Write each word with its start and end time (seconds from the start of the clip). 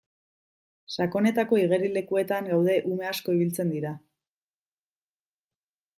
Sakonetako 0.95 1.59
igerilekuetan 1.65 2.49
gaude 2.53 2.77
ume 2.95 3.11
asko 3.13 3.37
ibiltzen 3.39 3.77
dira. 3.77 3.95